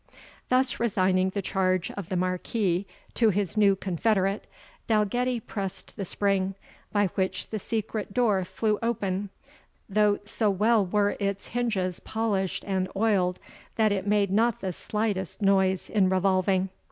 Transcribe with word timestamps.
Thus 0.49 0.79
resigning 0.79 1.29
the 1.29 1.43
charge 1.43 1.91
of 1.91 2.09
the 2.09 2.15
Marquis 2.15 2.87
to 3.13 3.29
his 3.29 3.55
new 3.55 3.75
confederate, 3.75 4.47
Dalgetty 4.87 5.39
pressed 5.39 5.95
the 5.95 6.05
spring, 6.05 6.55
by 6.91 7.05
which 7.09 7.51
the 7.51 7.59
secret 7.59 8.11
door 8.11 8.43
flew 8.43 8.79
open, 8.81 9.29
though 9.87 10.17
so 10.25 10.49
well 10.49 10.83
were 10.83 11.15
its 11.19 11.49
hinges 11.49 11.99
polished 11.99 12.63
and 12.65 12.89
oiled, 12.95 13.39
that 13.75 13.91
it 13.91 14.07
made 14.07 14.31
not 14.31 14.59
the 14.59 14.73
slightest 14.73 15.39
noise 15.39 15.87
in 15.87 16.09
revolving. 16.09 16.69